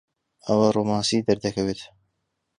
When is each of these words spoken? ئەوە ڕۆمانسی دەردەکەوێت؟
ئەوە 0.45 0.67
ڕۆمانسی 0.75 1.25
دەردەکەوێت؟ 1.27 1.81